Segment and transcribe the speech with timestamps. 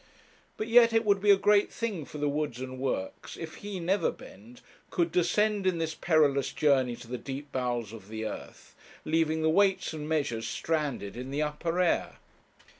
[0.57, 3.79] But yet it would be a great thing for the Woods and Works if he,
[3.79, 8.73] Neverbend, could descend in this perilous journey to the deep bowels of the earth,
[9.05, 12.15] leaving the Weights and Measures stranded in the upper air.